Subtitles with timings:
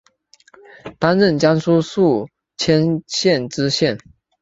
[0.97, 3.99] 担任江苏宿迁县知县。